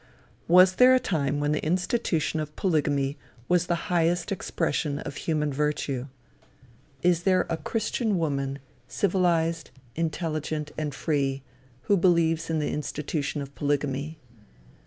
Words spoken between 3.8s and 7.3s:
highest expression of human virtue? Is